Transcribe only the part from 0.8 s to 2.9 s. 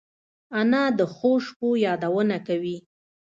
د ښو شپو یادونه کوي